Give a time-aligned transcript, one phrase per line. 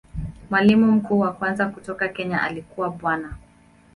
[0.49, 3.35] Mwalimu mkuu wa kwanza kutoka Kenya alikuwa Bwana.